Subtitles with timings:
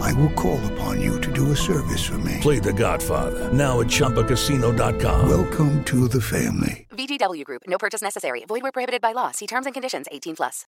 [0.00, 2.38] I will call upon you to do a service for me.
[2.40, 5.28] Play The Godfather now at ChumbaCasino.com.
[5.28, 6.86] Welcome to the family.
[6.90, 7.62] VGW Group.
[7.66, 8.44] No purchase necessary.
[8.46, 9.30] Void where prohibited by law.
[9.30, 10.06] See terms and conditions.
[10.10, 10.66] 18 plus.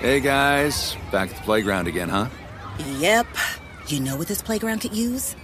[0.00, 2.28] Hey guys, back at the playground again, huh?
[2.98, 3.26] Yep.
[3.86, 5.34] You know what this playground could use?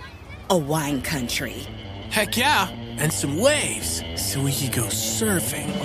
[0.50, 1.66] A wine country.
[2.10, 2.68] Heck yeah,
[3.00, 5.68] and some waves so we could go surfing.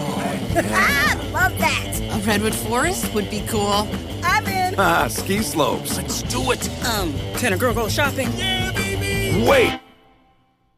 [0.58, 2.00] Oh, ah, love that.
[2.14, 3.88] A redwood forest would be cool.
[4.24, 4.76] I'm in.
[4.78, 5.98] Ah, ski slopes.
[5.98, 6.70] Let's do it.
[6.86, 8.30] Um, can a girl go shopping?
[8.38, 9.46] Yeah, baby.
[9.50, 9.80] Wait.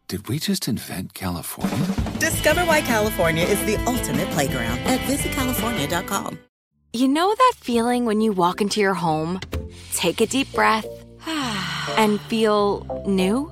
[0.07, 1.85] Did we just invent California?
[2.19, 6.39] Discover why California is the ultimate playground at visitcalifornia.com.
[6.93, 9.41] You know that feeling when you walk into your home,
[9.93, 10.87] take a deep breath,
[11.97, 13.51] and feel new?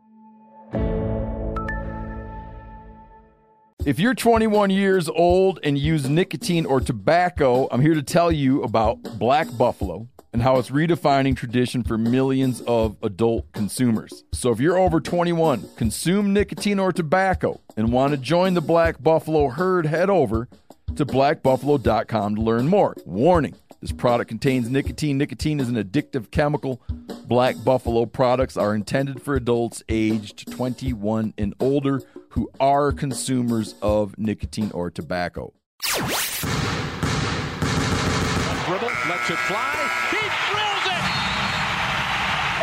[3.83, 8.61] If you're 21 years old and use nicotine or tobacco, I'm here to tell you
[8.61, 14.23] about Black Buffalo and how it's redefining tradition for millions of adult consumers.
[14.33, 19.01] So if you're over 21, consume nicotine or tobacco, and want to join the Black
[19.01, 20.47] Buffalo herd, head over
[20.95, 22.95] to blackbuffalo.com to learn more.
[23.05, 25.17] Warning this product contains nicotine.
[25.17, 26.81] Nicotine is an addictive chemical.
[27.25, 34.17] Black Buffalo products are intended for adults aged 21 and older who are consumers of
[34.19, 35.51] nicotine or tobacco.
[38.65, 39.89] Dribble, lets it fly.
[40.11, 40.17] He
[40.53, 41.01] drills it!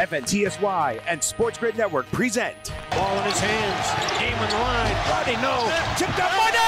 [0.09, 2.73] FNTSY and Sports Grid Network present.
[2.93, 4.21] Ball in his hands.
[4.21, 4.95] Game on the line.
[5.11, 5.69] Rodney, no.
[5.99, 6.68] Tipped up Monez at the horn!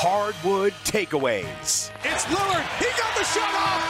[0.00, 1.90] Hardwood takeaways.
[2.04, 2.62] It's Lillard.
[2.78, 3.82] He got the shot off.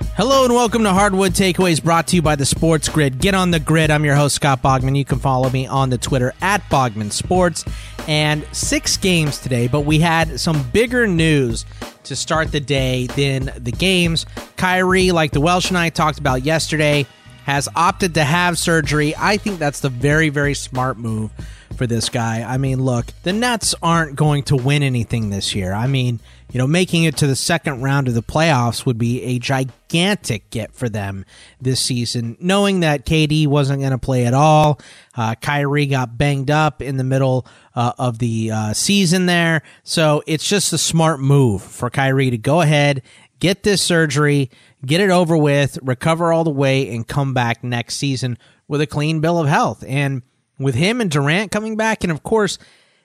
[0.00, 3.18] Lillard, Hello and welcome to Hardwood Takeaways brought to you by the Sports Grid.
[3.18, 3.90] Get on the grid.
[3.90, 4.96] I'm your host, Scott Bogman.
[4.96, 7.66] You can follow me on the Twitter at Bogman Sports.
[8.08, 11.66] And six games today, but we had some bigger news
[12.04, 14.24] to start the day than the games.
[14.56, 17.06] Kyrie, like the Welsh and I talked about yesterday,
[17.44, 19.14] has opted to have surgery.
[19.18, 21.30] I think that's the very, very smart move
[21.74, 22.42] for this guy.
[22.42, 25.72] I mean, look, the Nets aren't going to win anything this year.
[25.72, 26.20] I mean,
[26.52, 30.50] you know, making it to the second round of the playoffs would be a gigantic
[30.50, 31.24] get for them
[31.60, 32.36] this season.
[32.38, 34.80] Knowing that KD wasn't going to play at all,
[35.16, 39.62] uh, Kyrie got banged up in the middle uh, of the uh, season there.
[39.82, 43.02] So it's just a smart move for Kyrie to go ahead,
[43.40, 44.50] get this surgery,
[44.86, 48.86] get it over with, recover all the way, and come back next season with a
[48.86, 49.82] clean bill of health.
[49.86, 50.22] And
[50.58, 52.58] with him and Durant coming back, and of course,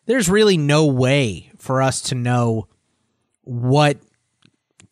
[0.05, 2.67] there's really no way for us to know
[3.43, 3.97] what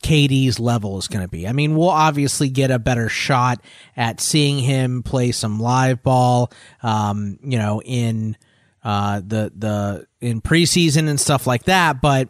[0.03, 1.47] KD's level is going to be.
[1.47, 3.61] I mean, we'll obviously get a better shot
[3.95, 6.51] at seeing him play some live ball,
[6.83, 8.37] um, you know, in
[8.83, 12.01] uh, the the in preseason and stuff like that.
[12.01, 12.29] But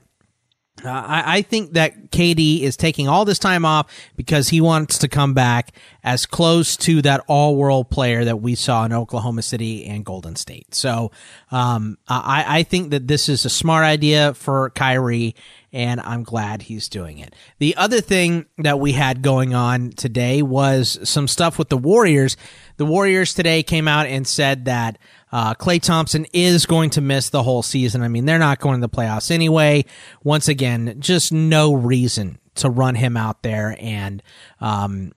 [0.86, 5.00] uh, I, I think that KD is taking all this time off because he wants
[5.00, 5.72] to come back
[6.04, 10.36] as close to that all world player that we saw in Oklahoma City and Golden
[10.36, 10.76] State.
[10.76, 11.12] So
[11.52, 15.36] um, I, I think that this is a smart idea for Kyrie,
[15.74, 17.34] and I'm glad he's doing it.
[17.58, 22.38] The other thing that we had going on today was some stuff with the Warriors.
[22.78, 25.00] The Warriors today came out and said that
[25.32, 28.02] uh, Klay Thompson is going to miss the whole season.
[28.02, 29.86] I mean, they're not going to the playoffs anyway.
[30.24, 34.24] Once again, just no reason to run him out there and
[34.62, 35.12] um,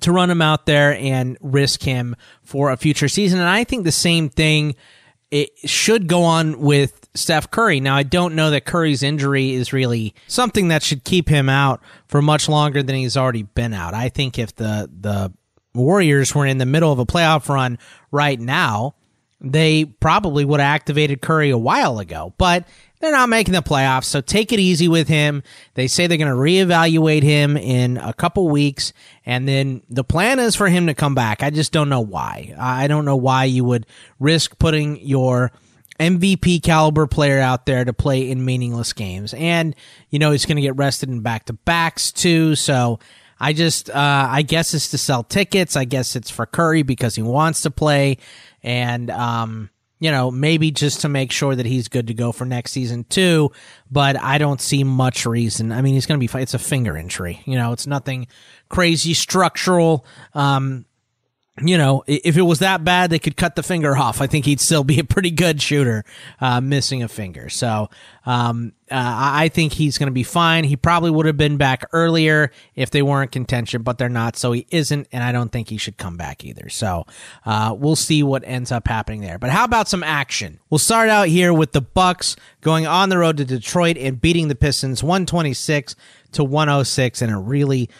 [0.00, 3.38] to run him out there and risk him for a future season.
[3.38, 4.74] And I think the same thing
[5.30, 7.80] it should go on with Steph Curry.
[7.80, 11.80] Now, I don't know that Curry's injury is really something that should keep him out
[12.08, 13.94] for much longer than he's already been out.
[13.94, 15.32] I think if the the
[15.74, 17.78] Warriors were in the middle of a playoff run
[18.10, 18.94] right now,
[19.42, 22.32] they probably would have activated Curry a while ago.
[22.38, 22.66] But
[23.00, 25.42] they're not making the playoffs, so take it easy with him.
[25.74, 28.92] They say they're going to reevaluate him in a couple weeks,
[29.26, 31.42] and then the plan is for him to come back.
[31.42, 32.54] I just don't know why.
[32.56, 33.86] I don't know why you would
[34.20, 35.50] risk putting your
[35.98, 39.34] MVP caliber player out there to play in meaningless games.
[39.34, 39.74] And,
[40.10, 42.54] you know, he's going to get rested in back to backs too.
[42.54, 43.00] So
[43.38, 45.76] I just, uh, I guess it's to sell tickets.
[45.76, 48.18] I guess it's for Curry because he wants to play.
[48.62, 52.44] And, um, you know, maybe just to make sure that he's good to go for
[52.44, 53.52] next season too.
[53.90, 55.70] But I don't see much reason.
[55.70, 57.40] I mean, he's going to be, it's a finger injury.
[57.44, 58.26] You know, it's nothing
[58.68, 60.04] crazy structural.
[60.34, 60.86] Um,
[61.60, 64.22] you know, if it was that bad, they could cut the finger off.
[64.22, 66.02] I think he'd still be a pretty good shooter,
[66.40, 67.50] uh, missing a finger.
[67.50, 67.90] So,
[68.24, 70.64] um, uh, I think he's going to be fine.
[70.64, 74.36] He probably would have been back earlier if they weren't contention, but they're not.
[74.36, 76.70] So he isn't, and I don't think he should come back either.
[76.70, 77.04] So,
[77.44, 79.38] uh, we'll see what ends up happening there.
[79.38, 80.58] But how about some action?
[80.70, 84.48] We'll start out here with the Bucks going on the road to Detroit and beating
[84.48, 85.96] the Pistons 126
[86.32, 87.90] to 106, and it really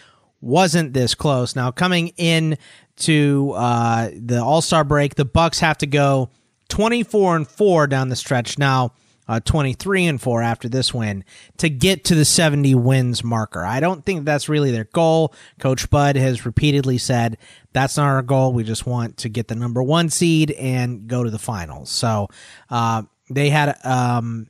[0.43, 1.55] wasn't this close.
[1.55, 2.57] Now, coming in
[2.97, 5.15] to uh, the All Star break.
[5.15, 6.29] The Bucks have to go
[6.69, 8.93] 24 and four down the stretch now.
[9.25, 11.23] Uh, 23 and 4 after this win
[11.55, 13.63] to get to the 70 wins marker.
[13.63, 15.33] I don't think that's really their goal.
[15.59, 17.37] Coach Bud has repeatedly said
[17.71, 18.51] that's not our goal.
[18.51, 21.89] We just want to get the number one seed and go to the finals.
[21.89, 22.27] So
[22.69, 24.47] uh, they had um,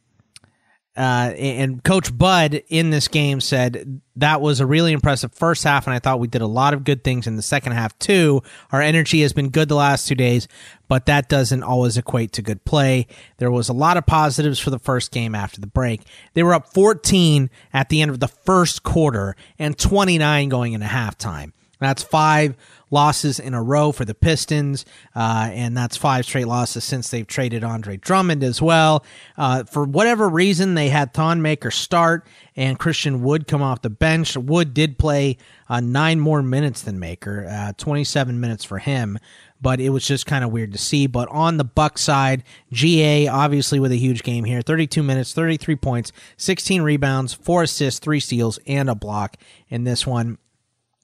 [0.95, 5.88] uh, and Coach Bud in this game said that was a really impressive first half,
[5.88, 8.44] and I thought we did a lot of good things in the second half too.
[8.72, 10.48] Our energy has been good the last two days,
[10.88, 13.07] but that doesn't always equate to good play.
[13.38, 16.01] There was a lot of positives for the first game after the break.
[16.36, 20.86] They were up 14 at the end of the first quarter and 29 going into
[20.86, 21.54] halftime.
[21.80, 22.56] That's five
[22.94, 24.86] losses in a row for the Pistons,
[25.16, 29.04] uh, and that's five straight losses since they've traded Andre Drummond as well.
[29.38, 32.25] Uh, for whatever reason, they had Thon Maker start
[32.56, 34.38] and Christian Wood come off the bench.
[34.38, 35.38] Wood did play
[35.68, 39.19] uh, nine more minutes than Maker, uh, 27 minutes for him
[39.63, 41.07] but it was just kind of weird to see.
[41.07, 45.78] But on the Buck side, GA obviously with a huge game here 32 minutes, 33
[45.78, 49.38] points, 16 rebounds, 4 assists, 3 steals, and a block
[49.69, 50.38] in this one.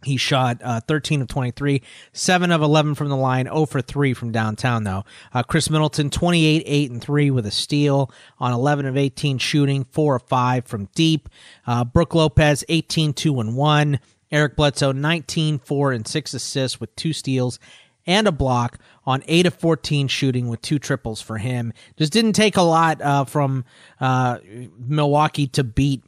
[0.03, 1.81] He shot uh, 13 of 23,
[2.13, 5.03] 7 of 11 from the line, 0 for 3 from downtown, though.
[5.33, 8.09] Uh, Khris Middleton, 28, 8 and 3 with a steal
[8.39, 11.27] on 11 of 18 shooting, 4 of 5 from deep.
[11.67, 13.99] Uh, Brook Lopez, 18, 2 and 1.
[14.31, 17.59] Eric Bledsoe, 19, 4 and 6 assists with 2 steals
[18.05, 21.73] and a block on 8 of 14 shooting with two triples for him.
[21.97, 23.65] Just didn't take a lot uh, from
[23.99, 24.39] uh,
[24.77, 26.03] Milwaukee to beat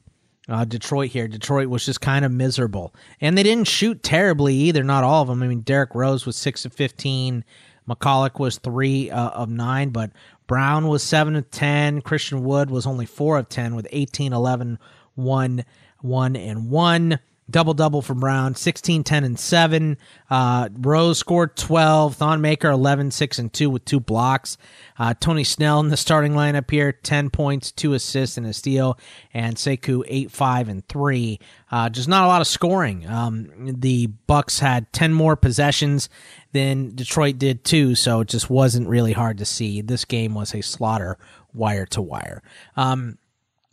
[0.49, 1.27] uh, Detroit here.
[1.27, 4.83] Detroit was just kind of miserable, and they didn't shoot terribly either.
[4.83, 5.43] Not all of them.
[5.43, 7.43] I mean, Derrick Rose was six of fifteen.
[7.87, 10.11] McCulloch was three uh, of nine, but
[10.47, 12.01] Brown was seven of ten.
[12.01, 14.77] Christian Wood was only four of ten with 18, 11,
[15.15, 15.65] 1,
[16.01, 17.19] 1, and 1
[17.51, 19.97] double double for Brown 16 10 and 7
[20.29, 24.57] uh, Rose scored 12 Thon Maker 11 6 and 2 with two blocks.
[24.97, 28.97] Uh, Tony Snell in the starting lineup here 10 points 2 assists and a steal.
[29.33, 31.39] And Sekou 8 5 and 3
[31.71, 33.07] uh, just not a lot of scoring.
[33.07, 36.09] Um, the Bucks had 10 more possessions
[36.53, 39.81] than Detroit did too so it just wasn't really hard to see.
[39.81, 41.17] This game was a slaughter
[41.53, 42.41] wire to wire.
[42.75, 43.17] Um,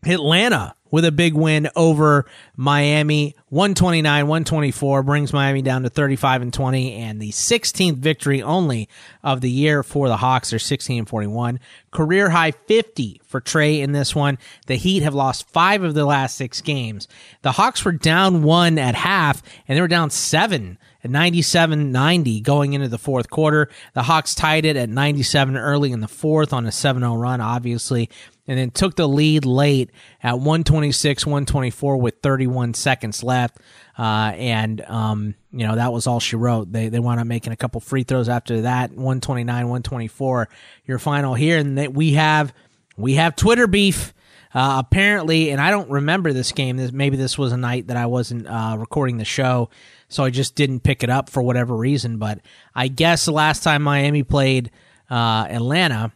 [0.07, 2.26] Atlanta with a big win over
[2.57, 8.88] Miami 129 124 brings Miami down to 35 and 20 and the 16th victory only
[9.23, 10.50] of the year for the Hawks.
[10.50, 14.38] They're 16 and 41 career high 50 for Trae in this one.
[14.67, 17.09] The Heat have lost 5 of the last 6 games.
[17.43, 22.40] The Hawks were down 1 at half and they were down 7 at 97 90
[22.40, 23.69] going into the fourth quarter.
[23.95, 28.09] The Hawks tied it at 97 early in the fourth on a 7-0 run obviously
[28.49, 29.90] and then took the lead late
[30.23, 33.59] at 126, 124 with 31 seconds left.
[33.97, 36.73] Uh, and, um, you know, that was all she wrote.
[36.73, 40.49] They, they wound up making a couple free throws after that, 129, 124,
[40.87, 41.59] your final here.
[41.59, 42.55] And they, we have,
[42.97, 44.14] we have Twitter beef.
[44.55, 46.78] Uh, apparently, and I don't remember this game.
[46.78, 49.69] This, maybe this was a night that I wasn't uh, recording the show,
[50.09, 52.17] so I just didn't pick it up for whatever reason.
[52.17, 52.40] But
[52.75, 54.71] I guess the last time Miami played
[55.11, 56.12] uh, Atlanta,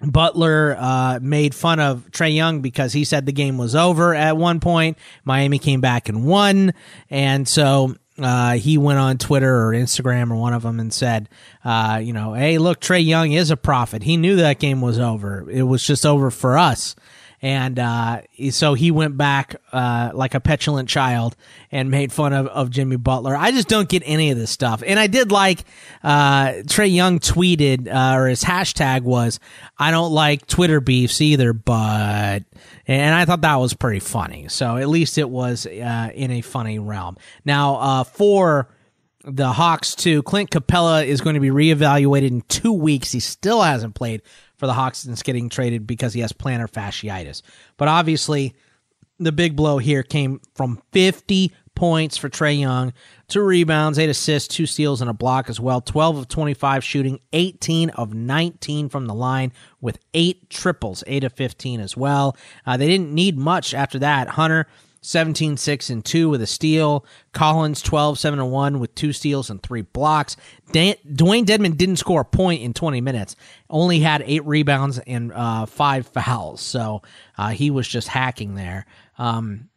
[0.00, 4.36] Butler uh, made fun of Trae Young because he said the game was over at
[4.36, 4.96] one point.
[5.24, 6.72] Miami came back and won,
[7.10, 11.28] and so uh, he went on Twitter or Instagram or one of them and said,
[11.64, 14.02] uh, you know, hey, look, Trae Young is a prophet.
[14.02, 15.48] He knew that game was over.
[15.50, 16.94] It was just over for us.
[17.40, 21.36] And uh, so he went back uh, like a petulant child
[21.70, 23.36] and made fun of, of Jimmy Butler.
[23.36, 24.82] I just don't get any of this stuff.
[24.84, 25.64] And I did like
[26.02, 29.38] uh, Trae Young tweeted, uh, or his hashtag was,
[29.78, 32.44] I don't like Twitter beefs either, but.
[32.88, 34.48] And I thought that was pretty funny.
[34.48, 37.18] So at least it was uh, in a funny realm.
[37.44, 38.68] Now, uh, for
[39.24, 43.12] the Hawks, too, Clint Capela is going to be reevaluated in two weeks.
[43.12, 44.22] He still hasn't played
[44.58, 47.42] for the Hawks since getting traded because he has plantar fasciitis.
[47.76, 48.54] But obviously,
[49.18, 52.92] the big blow here came from 50 points for Trae Young,
[53.28, 55.80] two rebounds, eight assists, two steals, and a block as well.
[55.80, 61.32] 12 of 25 shooting, 18 of 19 from the line with eight triples, eight of
[61.34, 62.36] 15 as well.
[62.66, 64.28] Uh, they didn't need much after that.
[64.28, 64.66] Hunter
[65.00, 67.04] 17 6 and 2 with a steal.
[67.32, 70.36] Collins 12 7 and 1 with two steals and three blocks.
[70.72, 73.36] Dan- Dewayne Dedmon didn't score a point in 20 minutes,
[73.70, 76.60] only had eight rebounds and uh, five fouls.
[76.60, 77.02] So
[77.36, 78.86] uh, he was just hacking there.
[79.18, 79.68] Um,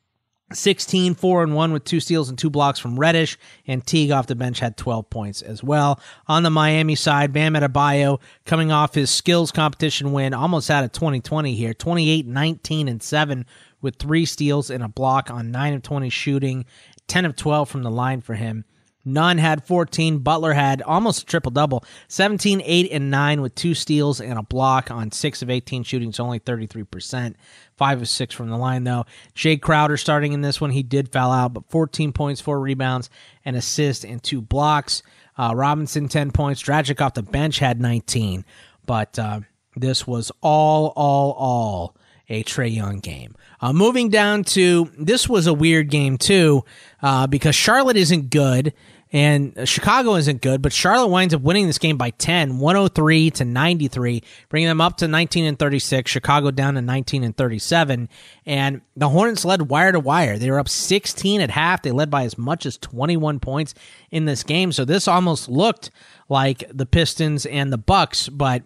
[0.53, 3.37] 16, 4 and 1 with two steals and two blocks from Reddish,
[3.67, 5.99] and Teague off the bench had 12 points as well.
[6.27, 10.91] On the Miami side, Bam Adebayo coming off his skills competition win, almost out of
[10.91, 13.45] 2020 here, 28, 19, and 7
[13.81, 16.65] with three steals and a block on 9 of 20 shooting,
[17.07, 18.65] 10 of 12 from the line for him.
[19.03, 20.19] Nunn had 14.
[20.19, 24.43] Butler had almost a triple double 17, 8, and 9 with two steals and a
[24.43, 27.35] block on 6 of 18 shooting, so only 33%.
[27.77, 29.05] 5 of 6 from the line, though.
[29.35, 30.69] Jae Crowder starting in this one.
[30.71, 33.09] He did foul out, but 14 points, 4 rebounds,
[33.43, 35.01] an assist, and 2 blocks.
[35.37, 36.61] Uh, Robinson, 10 points.
[36.61, 38.45] Dragic off the bench had 19.
[38.85, 39.41] But uh,
[39.75, 41.95] this was all, all, all
[42.31, 43.35] a Trae Young game.
[43.59, 46.63] Uh, moving down to this was a weird game too,
[47.03, 48.73] uh, because Charlotte isn't good
[49.13, 53.43] and Chicago isn't good, but Charlotte winds up winning this game by 10, 103 to
[53.45, 58.07] 93, bringing them up to 19 and 36, Chicago down to 19 and 37.
[58.45, 60.37] And the Hornets led wire to wire.
[60.37, 61.81] They were up 16 at half.
[61.81, 63.75] They led by as much as 21 points
[64.11, 64.71] in this game.
[64.71, 65.91] So this almost looked
[66.29, 68.63] like the Pistons and the Bucks, but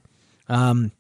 [0.48, 0.92] um,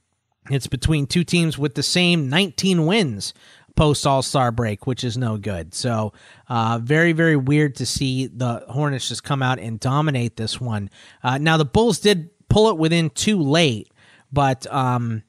[0.49, 3.33] it's between two teams with the same 19 wins
[3.75, 5.73] post All Star break, which is no good.
[5.73, 6.13] So,
[6.47, 10.89] uh, very, very weird to see the Hornets just come out and dominate this one.
[11.23, 13.91] Uh, now, the Bulls did pull it within too late,
[14.31, 15.23] but um,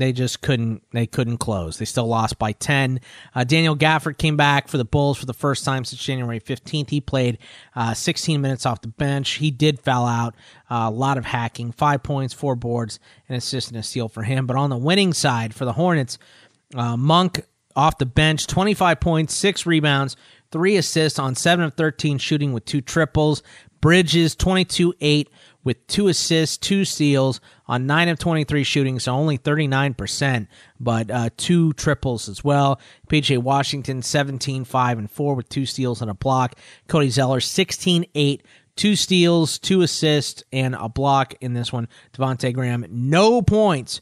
[0.00, 0.82] they just couldn't.
[0.92, 1.78] They couldn't close.
[1.78, 3.00] They still lost by ten.
[3.34, 6.90] Uh, Daniel Gafford came back for the Bulls for the first time since January fifteenth.
[6.90, 7.38] He played
[7.74, 9.32] uh, 16 minutes off the bench.
[9.34, 10.34] He did foul out.
[10.70, 11.72] Uh, a lot of hacking.
[11.72, 14.46] Five points, four boards, an assist and a steal for him.
[14.46, 16.18] But on the winning side for the Hornets,
[16.74, 17.44] uh, Monk
[17.76, 20.16] off the bench, 25 points, six rebounds,
[20.50, 23.42] three assists on 7 of 13 shooting with two triples.
[23.80, 25.30] Bridges, 22 8
[25.62, 30.46] with two assists, two steals on 9 of 23 shooting, so only 39%,
[30.80, 32.80] but uh, two triples as well.
[33.08, 36.54] PJ Washington, 17 5 and 4 with two steals and a block.
[36.86, 38.42] Cody Zeller, 16 8
[38.76, 41.88] two steals, two assists, and a block in this one.
[42.12, 44.00] Devonte Graham, no points,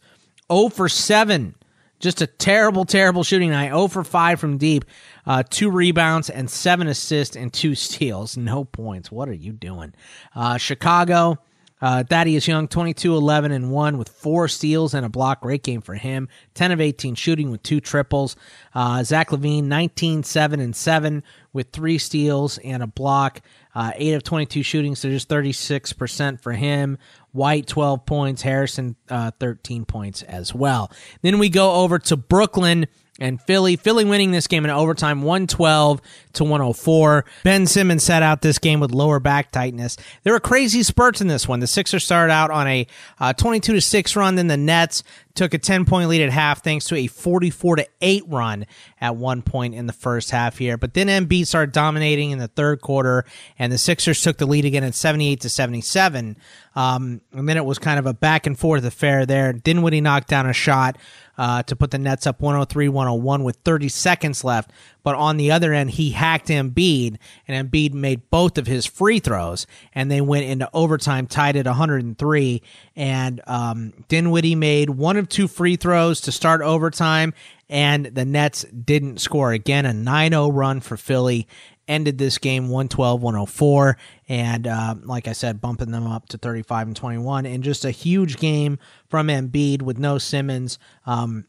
[0.53, 1.55] 0 for 7
[1.99, 3.69] just a terrible, terrible shooting night.
[3.69, 4.85] 0 for 5 from deep,
[5.25, 8.37] uh, two rebounds and seven assists and two steals.
[8.37, 9.11] No points.
[9.11, 9.95] What are you doing?
[10.35, 11.39] Uh, Chicago,
[11.81, 15.43] uh, Thaddeus Young, 22 11 and 1 with four steals and a block.
[15.43, 16.29] Great game for him.
[16.55, 18.37] 10 of 18 shooting with two triples.
[18.75, 23.41] Uh, Zach LaVine, 19 7 and 7 with three steals and a block.
[23.75, 26.97] Uh, 8 of 22 shooting, so just 36% for him.
[27.33, 30.91] White 12 points, Harrison uh, 13 points as well.
[31.21, 32.87] Then we go over to Brooklyn
[33.19, 33.77] and Philly.
[33.77, 36.01] Philly winning this game in overtime 112
[36.35, 37.25] to 104.
[37.45, 39.97] Ben Simmons sat out this game with lower back tightness.
[40.23, 41.61] There were crazy spurts in this one.
[41.61, 42.87] The Sixers started out on a
[43.19, 45.03] uh, 22 to 6 run, then the Nets
[45.37, 48.67] took a 10 point lead at half thanks to a 44 to 8 run
[49.01, 50.77] at one point in the first half here.
[50.77, 53.25] But then Embiid started dominating in the third quarter
[53.59, 56.37] and the Sixers took the lead again at 78 to 77.
[56.75, 59.53] Um, and then it was kind of a back and forth affair there.
[59.53, 60.99] Dinwiddie knocked down a shot
[61.39, 64.71] uh, to put the Nets up 103 101 with 30 seconds left.
[65.07, 69.21] But on the other end, he hacked Embiid, and Embiid made both of his free
[69.21, 72.63] throws, and they went into overtime tied at 103.
[72.97, 77.35] And um, Dinwiddie made one of two free throws to start overtime,
[77.69, 79.53] and the Nets didn't score.
[79.53, 81.47] Again, a 9 0 run for Philly
[81.87, 83.97] ended this game 112 104
[84.29, 87.93] and uh, like i said bumping them up to 35 and 21 and just a
[87.93, 88.77] huge game
[89.09, 91.45] from Embiid with no simmons um,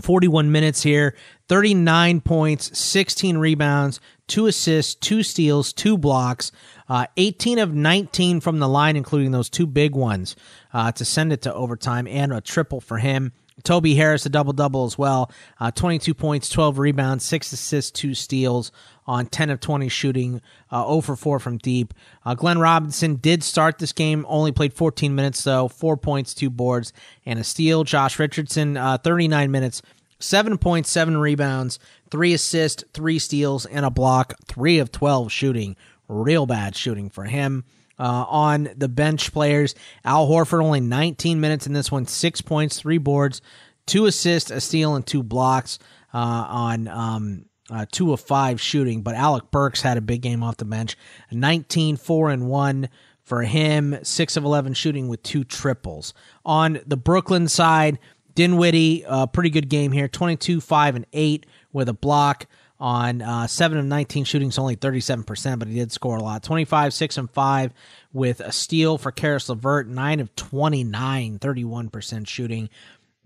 [0.00, 1.14] 41 minutes here
[1.48, 6.50] 39 points 16 rebounds two assists, two steals, two blocks,
[6.88, 10.36] uh, 18 of 19 from the line, including those two big ones
[10.72, 13.32] uh, to send it to overtime, and a triple for him.
[13.62, 15.30] Toby Harris, a double double as well.
[15.60, 18.72] Uh, 22 points, 12 rebounds, 6 assists, 2 steals
[19.06, 21.94] on 10 of 20 shooting, uh, 0 for 4 from deep.
[22.24, 26.50] Uh, Glenn Robinson did start this game, only played 14 minutes, though, 4 points, 2
[26.50, 26.92] boards,
[27.24, 27.84] and a steal.
[27.84, 29.82] Josh Richardson, uh, 39 minutes,
[30.18, 31.78] 7 points, 7 rebounds,
[32.10, 35.76] 3 assists, 3 steals, and a block, 3 of 12 shooting.
[36.08, 37.64] Real bad shooting for him.
[37.96, 39.76] Uh, on the bench players.
[40.04, 43.40] Al Horford only 19 minutes in this one, six points, three boards,
[43.86, 45.78] two assists, a steal, and two blocks
[46.12, 49.02] uh, on um, uh, two of five shooting.
[49.02, 50.96] But Alec Burks had a big game off the bench,
[51.30, 52.88] 19, four and one
[53.22, 56.12] for him, six of 11 shooting with two triples.
[56.44, 57.98] On the Brooklyn side,
[58.34, 62.46] Dinwiddie, a pretty good game here, 22, five and eight with a block
[62.80, 66.42] on uh, 7 of 19 shooting, so only 37%, but he did score a lot.
[66.42, 67.72] 25, 6 and 5
[68.12, 72.68] with a steal for Caris LeVert, 9 of 29, 31% shooting.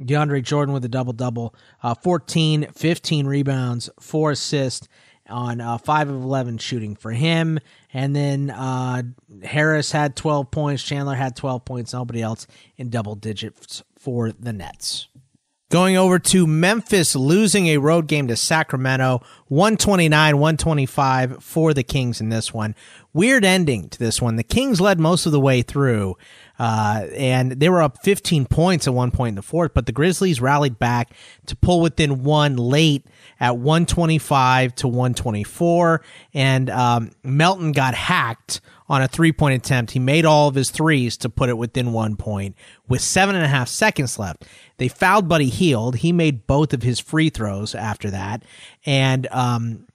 [0.01, 4.87] DeAndre Jordan with a double double, uh, 14, 15 rebounds, 4 assists
[5.29, 7.59] on uh, 5 of 11 shooting for him.
[7.93, 9.03] And then uh,
[9.43, 14.53] Harris had 12 points, Chandler had 12 points, nobody else in double digits for the
[14.53, 15.09] Nets.
[15.71, 22.23] Going over to Memphis, losing a road game to Sacramento, 129 125 for the Kings
[22.23, 22.75] in this one.
[23.13, 24.37] Weird ending to this one.
[24.37, 26.17] The Kings led most of the way through,
[26.59, 29.93] uh, and they were up 15 points at one point in the fourth, but the
[29.93, 31.13] Grizzlies rallied back
[31.45, 33.05] to pull within one late
[33.39, 39.93] at 125 to 124, and um, Melton got hacked on a three point attempt.
[39.93, 42.57] He made all of his threes to put it within one point
[42.89, 44.45] with seven and a half seconds left.
[44.79, 45.97] They fouled Buddy Hield.
[45.97, 48.43] He made both of his free throws after that.
[48.87, 49.87] And, um,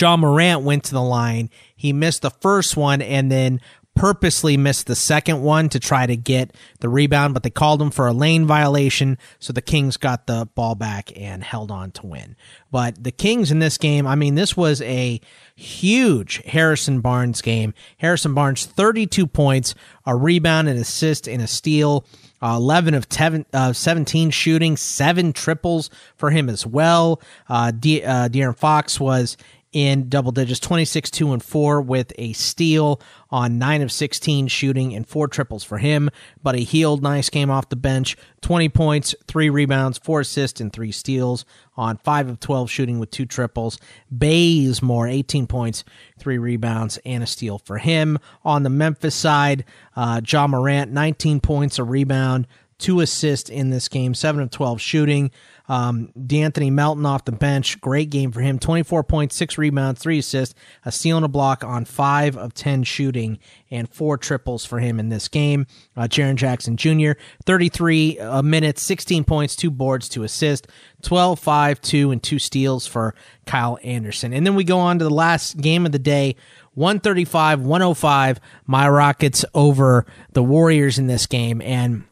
[0.00, 1.50] Ja Morant went to the line.
[1.76, 3.60] He missed the first one and then
[3.94, 7.90] purposely missed the second one to try to get the rebound, but they called him
[7.90, 9.18] for a lane violation.
[9.38, 12.36] So the Kings got the ball back and held on to win.
[12.70, 15.20] But the Kings in this game, I mean, this was a
[15.54, 17.72] huge Harrison Barnes game.
[17.98, 22.04] Harrison Barnes, 32 points, a rebound, an assist, and a steal.
[22.42, 27.22] Uh, 11 of teven, uh, 17 shooting, seven triples for him as well.
[27.48, 29.38] Uh, De- uh, De'Aaron Fox was
[29.74, 34.94] in double digits 26 2 and 4 with a steal on 9 of 16 shooting
[34.94, 36.08] and four triples for him.
[36.42, 40.72] But a Hield nice came off the bench 20 points 3 rebounds 4 assists and
[40.72, 41.44] 3 steals
[41.76, 43.78] on 5 of 12 shooting with two triples.
[44.10, 45.82] Bazemore 18 points
[46.20, 48.18] 3 rebounds and a steal for him.
[48.44, 49.64] On the Memphis side
[49.96, 52.46] uh, Ja Morant 19 points a rebound
[52.84, 55.30] two assists in this game 7 of 12 shooting
[55.66, 58.58] um, De'Anthony Melton off the bench, great game for him.
[58.58, 62.82] 24 points, six rebounds, three assists, a steal and a block on five of 10
[62.82, 63.38] shooting,
[63.70, 65.66] and four triples for him in this game.
[65.96, 67.12] Uh, Jaren Jackson Jr.,
[67.46, 70.68] 33 uh, minutes, 16 points, two boards, two assists,
[71.02, 73.14] 12, 5, 2, and two steals for
[73.46, 74.34] Kyle Anderson.
[74.34, 76.36] And then we go on to the last game of the day.
[76.74, 82.02] 135 105 my rockets over the warriors in this game and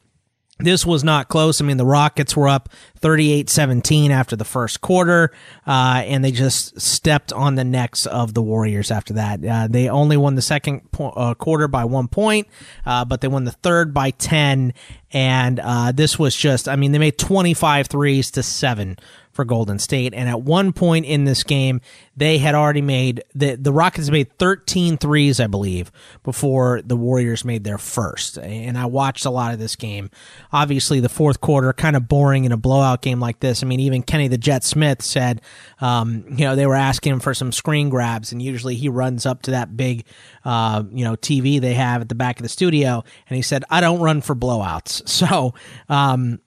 [0.58, 1.60] this was not close.
[1.60, 5.32] I mean, the Rockets were up 38 17 after the first quarter,
[5.66, 9.44] uh, and they just stepped on the necks of the Warriors after that.
[9.44, 12.46] Uh, they only won the second po- uh, quarter by one point,
[12.86, 14.72] uh, but they won the third by 10.
[15.12, 18.96] And uh, this was just, I mean, they made 25 threes to seven
[19.32, 20.14] for Golden State.
[20.14, 21.80] And at one point in this game,
[22.16, 25.90] they had already made the the Rockets made 13 threes, I believe,
[26.22, 28.38] before the Warriors made their first.
[28.38, 30.10] And I watched a lot of this game.
[30.52, 33.62] Obviously, the fourth quarter kind of boring in a blowout game like this.
[33.62, 35.40] I mean, even Kenny the Jet Smith said,
[35.80, 39.24] um, you know, they were asking him for some screen grabs, and usually he runs
[39.24, 40.04] up to that big,
[40.44, 43.64] uh, you know, TV they have at the back of the studio, and he said,
[43.70, 45.02] I don't run for blowouts.
[45.22, 45.54] So,
[45.88, 46.40] um,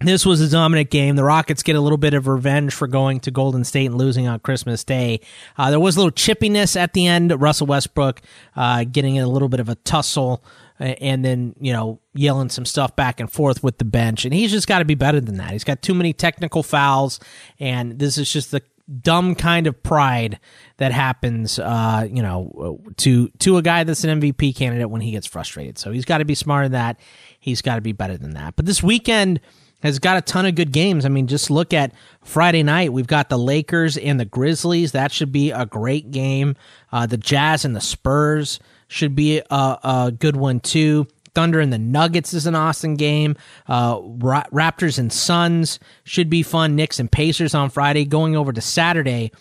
[0.00, 1.16] this was a dominant game.
[1.16, 4.28] The Rockets get a little bit of revenge for going to Golden State and losing
[4.28, 5.20] on Christmas Day.
[5.56, 7.40] Uh, there was a little chippiness at the end.
[7.40, 8.20] Russell Westbrook
[8.56, 10.44] uh, getting in a little bit of a tussle
[10.78, 14.26] and then, you know, yelling some stuff back and forth with the bench.
[14.26, 15.52] And he's just got to be better than that.
[15.52, 17.18] He's got too many technical fouls,
[17.58, 18.60] and this is just the
[19.00, 20.38] dumb kind of pride
[20.76, 25.12] that happens, uh, you know, to to a guy that's an MVP candidate when he
[25.12, 25.78] gets frustrated.
[25.78, 27.00] So he's got to be smarter than that.
[27.40, 28.54] He's got to be better than that.
[28.56, 29.40] But this weekend–
[29.82, 31.04] has got a ton of good games.
[31.04, 32.92] I mean, just look at Friday night.
[32.92, 34.92] We've got the Lakers and the Grizzlies.
[34.92, 36.56] That should be a great game.
[36.92, 38.58] Uh, the Jazz and the Spurs
[38.88, 41.06] should be a, a, good one too.
[41.34, 43.36] Thunder and the Nuggets is an awesome game.
[43.68, 46.76] Uh, Ra- Raptors and Suns should be fun.
[46.76, 48.06] Knicks and Pacers on Friday.
[48.06, 49.32] Going over to Saturday,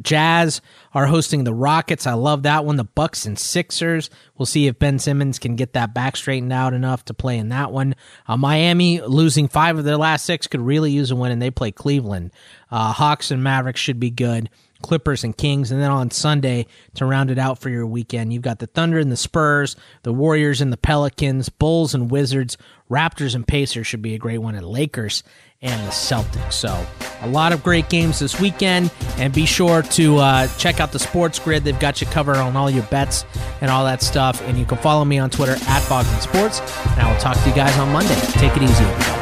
[0.00, 0.60] Jazz
[0.94, 2.06] are hosting the Rockets.
[2.06, 2.76] I love that one.
[2.76, 4.10] The Bucks and Sixers.
[4.36, 7.48] We'll see if Ben Simmons can get that back straightened out enough to play in
[7.50, 7.94] that one.
[8.26, 11.50] Uh, Miami losing five of their last six could really use a win, and they
[11.50, 12.30] play Cleveland.
[12.70, 14.48] Uh, Hawks and Mavericks should be good.
[14.82, 15.70] Clippers and Kings.
[15.70, 18.98] And then on Sunday, to round it out for your weekend, you've got the Thunder
[18.98, 22.58] and the Spurs, the Warriors and the Pelicans, Bulls and Wizards,
[22.90, 25.22] Raptors and Pacers should be a great one, and Lakers
[25.62, 26.54] and the Celtics.
[26.54, 26.86] So,
[27.22, 28.90] a lot of great games this weekend.
[29.16, 31.64] And be sure to uh, check out the Sports Grid.
[31.64, 33.24] They've got you covered on all your bets
[33.60, 34.42] and all that stuff.
[34.42, 36.60] And you can follow me on Twitter at Bogman Sports.
[36.90, 38.16] And I will talk to you guys on Monday.
[38.32, 39.21] Take it easy, everybody.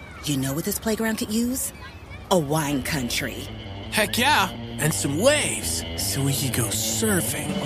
[0.23, 1.73] You know what this playground could use?
[2.29, 3.47] A wine country.
[3.91, 7.51] Heck yeah, and some waves so we could go surfing.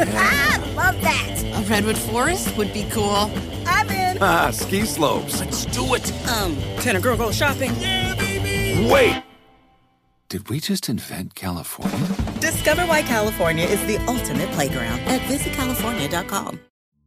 [0.00, 1.42] Oh, ah, love that.
[1.42, 3.28] A redwood forest would be cool.
[3.66, 4.18] I'm in.
[4.20, 5.40] Ah, ski slopes.
[5.40, 6.12] Let's do it.
[6.28, 7.74] Um, can a girl go shopping?
[7.80, 8.88] Yeah, baby.
[8.88, 9.22] Wait!
[10.28, 12.06] Did we just invent California?
[12.38, 16.60] Discover why California is the ultimate playground at visitcalifornia.com.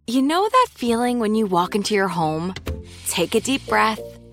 [0.08, 2.54] You know that feeling when you walk into your home,
[3.08, 4.02] take a deep breath,